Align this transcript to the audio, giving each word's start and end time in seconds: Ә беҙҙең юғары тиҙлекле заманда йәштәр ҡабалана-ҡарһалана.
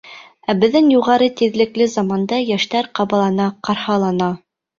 Ә 0.51 0.53
беҙҙең 0.61 0.87
юғары 0.93 1.27
тиҙлекле 1.41 1.87
заманда 1.97 2.41
йәштәр 2.47 2.91
ҡабалана-ҡарһалана. 3.01 4.33